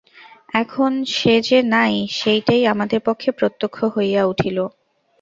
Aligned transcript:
এখন 0.53 0.91
সে 1.11 1.33
যে 1.47 1.59
নাই 1.73 1.93
সেইটেই 2.11 2.63
আমাদের 2.67 2.99
পক্ষে 2.99 3.29
প্রত্যক্ষ 3.31 3.77
হইয়া 3.95 4.21
উঠিল। 4.25 4.57